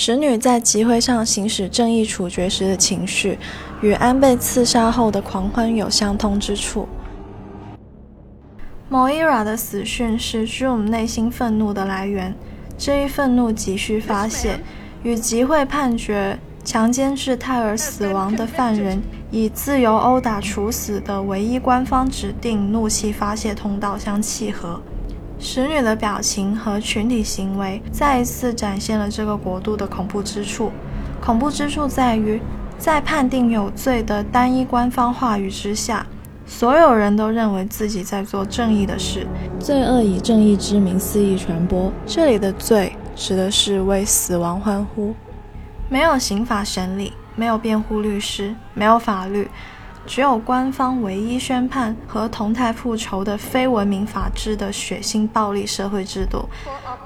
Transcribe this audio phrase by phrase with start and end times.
[0.00, 3.36] 使女在集会上行使正义处决时的情绪，
[3.80, 6.86] 与安被刺杀后的狂欢有相通之处。
[8.88, 12.32] Moira 的死讯是 Zoom 内心愤怒的来源，
[12.78, 14.60] 这一愤怒急需发泄，
[15.02, 19.02] 与集会判决强奸致胎儿死亡的犯人
[19.32, 24.80] 以自由殴打处死的唯一官方指定怒气发泄通道相契合。
[25.38, 30.72] 使女的表情和群体行为再一次展现了这个国度的恐怖之处。
[31.20, 32.40] 恐怖之处在于，
[32.78, 36.06] 在判定有罪的单一官方话语之下，
[36.46, 39.26] 所有人都认为自己在做正义的事，
[39.60, 41.92] 罪恶以正义之名肆意传播。
[42.06, 45.14] 这里的“罪”指的是为死亡欢呼。
[45.88, 49.48] 没有刑法审理，没有辩护律师，没有法律。
[50.06, 56.48] 只有官方唯一宣判和同态复仇的非文明法治的血腥暴力社会制度。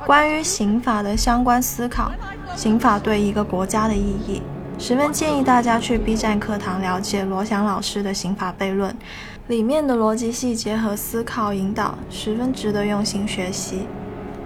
[0.07, 2.13] 关于刑法的相关思考，
[2.55, 4.43] 刑法对一个国家的意义，
[4.79, 8.97] 十分建议大家去 B 站课堂了解罗翔老师的刑法悖论，
[9.49, 13.87] 里面的逻辑细节和思考引导十分值得用心学习。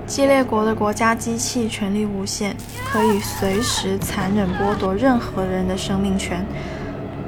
[0.07, 2.57] 激烈国的国家机器权力无限，
[2.91, 6.47] 可以随时残忍剥夺任何人的生命权。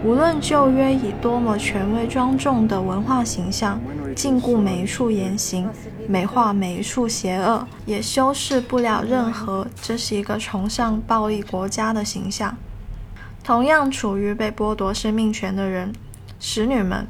[0.04, 3.80] 无论旧约以多么权威庄重的文化形象
[4.14, 5.68] 禁锢每一处言行，
[6.08, 12.56] 美化每一处邪恶，也修饰不了任何这是一个崇尚暴力国家的形象。
[13.42, 15.92] 同样处于被剥夺生命权的人，
[16.38, 17.06] 使女们，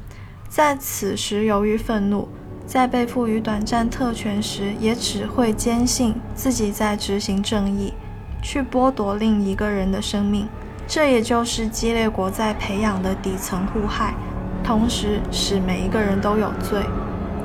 [0.47, 2.27] 在此时由于愤怒，
[2.65, 7.93] 在被赋予短暂特权时，也只会坚信自己在执行正义，
[8.41, 10.47] 去剥夺另一个人的生命。
[10.91, 14.15] 这也就是激烈国在培养的底层互害，
[14.63, 16.81] 同时使每一个人都有罪。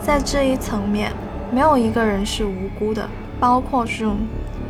[0.00, 1.12] 在这一层面，
[1.52, 3.06] 没有一个人是无辜的，
[3.38, 4.16] 包括 Zoom。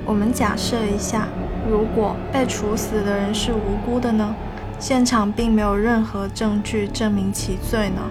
[0.05, 1.29] 我们假设一下，
[1.71, 4.35] 如果被处死的人是无辜的呢？
[4.81, 8.03] 现场并没有任何证据证明其罪呢？